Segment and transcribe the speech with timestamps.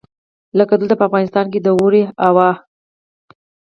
[0.57, 2.49] لکه دلته په افغانستان کې د اوړي هوا.